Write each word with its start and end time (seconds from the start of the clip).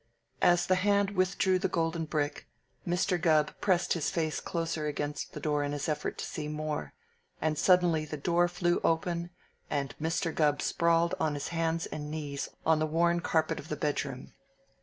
As 0.41 0.65
the 0.65 0.73
hand 0.81 1.11
withdrew 1.11 1.59
the 1.59 1.67
golden 1.69 2.05
brick, 2.05 2.47
Mr. 2.87 3.21
Gubb 3.21 3.53
pressed 3.61 3.93
his 3.93 4.09
face 4.09 4.39
closer 4.39 4.87
against 4.87 5.33
the 5.33 5.39
door 5.39 5.63
in 5.63 5.73
his 5.73 5.87
effort 5.87 6.17
to 6.17 6.25
see 6.25 6.47
more, 6.47 6.95
and 7.39 7.55
suddenly 7.55 8.03
the 8.03 8.17
door 8.17 8.47
flew 8.47 8.81
open 8.83 9.29
and 9.69 9.93
Mr. 10.01 10.33
Gubb 10.33 10.59
sprawled 10.63 11.13
on 11.19 11.35
his 11.35 11.49
hands 11.49 11.85
and 11.85 12.09
knees 12.09 12.49
on 12.65 12.79
the 12.79 12.87
worn 12.87 13.19
carpet 13.19 13.59
of 13.59 13.69
the 13.69 13.75
bedroom. 13.77 14.33